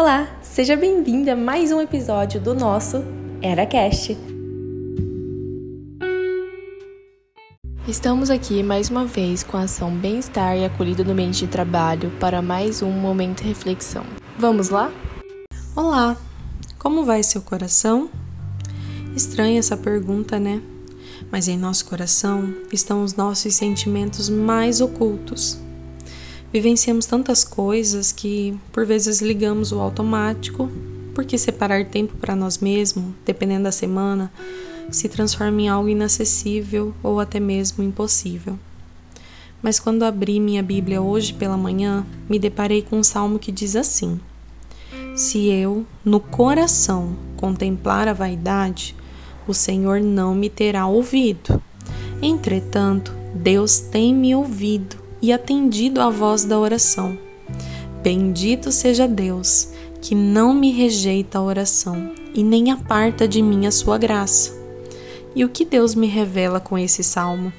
Olá, 0.00 0.28
seja 0.40 0.76
bem-vinda 0.76 1.32
a 1.32 1.36
mais 1.36 1.72
um 1.72 1.80
episódio 1.80 2.40
do 2.40 2.54
nosso 2.54 3.02
EraCast. 3.42 4.16
Estamos 7.88 8.30
aqui 8.30 8.62
mais 8.62 8.90
uma 8.90 9.04
vez 9.04 9.42
com 9.42 9.56
a 9.56 9.62
ação 9.62 9.90
Bem-Estar 9.90 10.56
e 10.56 10.64
Acolhida 10.64 11.02
no 11.02 11.10
Ambiente 11.10 11.40
de 11.40 11.48
Trabalho 11.48 12.12
para 12.20 12.40
mais 12.40 12.80
um 12.80 12.92
momento 12.92 13.42
de 13.42 13.48
reflexão. 13.48 14.04
Vamos 14.38 14.68
lá? 14.68 14.92
Olá, 15.74 16.16
como 16.78 17.04
vai 17.04 17.24
seu 17.24 17.42
coração? 17.42 18.08
Estranha 19.16 19.58
essa 19.58 19.76
pergunta, 19.76 20.38
né? 20.38 20.62
Mas 21.28 21.48
em 21.48 21.58
nosso 21.58 21.84
coração 21.86 22.54
estão 22.72 23.02
os 23.02 23.16
nossos 23.16 23.52
sentimentos 23.52 24.30
mais 24.30 24.80
ocultos 24.80 25.58
Vivenciamos 26.50 27.04
tantas 27.04 27.44
coisas 27.44 28.10
que 28.10 28.58
por 28.72 28.86
vezes 28.86 29.20
ligamos 29.20 29.70
o 29.70 29.80
automático, 29.80 30.70
porque 31.14 31.36
separar 31.36 31.84
tempo 31.84 32.16
para 32.16 32.34
nós 32.34 32.56
mesmos, 32.56 33.12
dependendo 33.26 33.64
da 33.64 33.72
semana, 33.72 34.32
se 34.90 35.10
transforma 35.10 35.60
em 35.60 35.68
algo 35.68 35.90
inacessível 35.90 36.94
ou 37.02 37.20
até 37.20 37.38
mesmo 37.38 37.84
impossível. 37.84 38.58
Mas 39.62 39.78
quando 39.78 40.04
abri 40.04 40.40
minha 40.40 40.62
Bíblia 40.62 41.02
hoje 41.02 41.34
pela 41.34 41.56
manhã, 41.56 42.06
me 42.30 42.38
deparei 42.38 42.80
com 42.80 42.96
um 42.96 43.04
salmo 43.04 43.38
que 43.38 43.52
diz 43.52 43.76
assim: 43.76 44.18
Se 45.14 45.50
eu, 45.50 45.84
no 46.02 46.18
coração, 46.18 47.14
contemplar 47.36 48.08
a 48.08 48.14
vaidade, 48.14 48.96
o 49.46 49.52
Senhor 49.52 50.00
não 50.00 50.34
me 50.34 50.48
terá 50.48 50.86
ouvido. 50.86 51.62
Entretanto, 52.22 53.12
Deus 53.34 53.80
tem 53.80 54.14
me 54.14 54.34
ouvido 54.34 55.07
e 55.20 55.32
atendido 55.32 56.00
à 56.00 56.10
voz 56.10 56.44
da 56.44 56.58
oração. 56.58 57.18
Bendito 58.02 58.70
seja 58.70 59.08
Deus, 59.08 59.68
que 60.00 60.14
não 60.14 60.54
me 60.54 60.70
rejeita 60.70 61.38
a 61.38 61.42
oração 61.42 62.12
e 62.34 62.42
nem 62.42 62.70
aparta 62.70 63.26
de 63.26 63.42
mim 63.42 63.66
a 63.66 63.70
sua 63.70 63.98
graça. 63.98 64.56
E 65.34 65.44
o 65.44 65.48
que 65.48 65.64
Deus 65.64 65.94
me 65.94 66.06
revela 66.06 66.60
com 66.60 66.78
esse 66.78 67.02
salmo? 67.02 67.52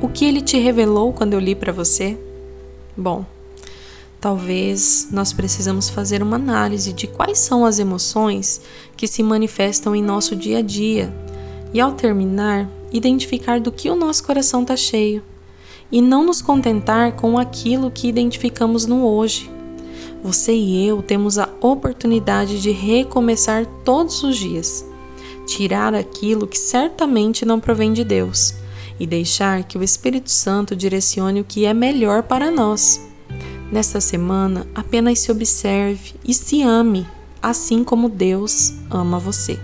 O 0.00 0.08
que 0.08 0.24
ele 0.24 0.40
te 0.40 0.58
revelou 0.58 1.12
quando 1.12 1.34
eu 1.34 1.40
li 1.40 1.54
para 1.54 1.72
você? 1.72 2.18
Bom, 2.96 3.24
talvez 4.20 5.08
nós 5.10 5.32
precisamos 5.32 5.88
fazer 5.88 6.22
uma 6.22 6.36
análise 6.36 6.92
de 6.92 7.06
quais 7.06 7.38
são 7.38 7.64
as 7.64 7.78
emoções 7.78 8.60
que 8.96 9.06
se 9.06 9.22
manifestam 9.22 9.94
em 9.94 10.02
nosso 10.02 10.34
dia 10.36 10.58
a 10.58 10.62
dia 10.62 11.14
e, 11.72 11.80
ao 11.80 11.92
terminar, 11.92 12.68
identificar 12.92 13.60
do 13.60 13.72
que 13.72 13.88
o 13.88 13.96
nosso 13.96 14.24
coração 14.24 14.62
está 14.62 14.76
cheio 14.76 15.22
e 15.94 16.02
não 16.02 16.24
nos 16.24 16.42
contentar 16.42 17.12
com 17.12 17.38
aquilo 17.38 17.88
que 17.88 18.08
identificamos 18.08 18.84
no 18.84 19.06
hoje. 19.06 19.48
Você 20.24 20.52
e 20.52 20.84
eu 20.84 21.00
temos 21.00 21.38
a 21.38 21.48
oportunidade 21.60 22.60
de 22.60 22.72
recomeçar 22.72 23.64
todos 23.84 24.24
os 24.24 24.36
dias, 24.36 24.84
tirar 25.46 25.94
aquilo 25.94 26.48
que 26.48 26.58
certamente 26.58 27.46
não 27.46 27.60
provém 27.60 27.92
de 27.92 28.02
Deus 28.02 28.56
e 28.98 29.06
deixar 29.06 29.62
que 29.62 29.78
o 29.78 29.84
Espírito 29.84 30.32
Santo 30.32 30.74
direcione 30.74 31.40
o 31.40 31.44
que 31.44 31.64
é 31.64 31.72
melhor 31.72 32.24
para 32.24 32.50
nós. 32.50 33.00
Nesta 33.70 34.00
semana, 34.00 34.66
apenas 34.74 35.20
se 35.20 35.30
observe 35.30 36.14
e 36.26 36.34
se 36.34 36.60
ame, 36.60 37.06
assim 37.40 37.84
como 37.84 38.08
Deus 38.08 38.72
ama 38.90 39.20
você. 39.20 39.60